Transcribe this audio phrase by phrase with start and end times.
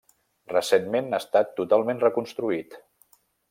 [0.53, 2.79] Recentment ha estat totalment reconstruït.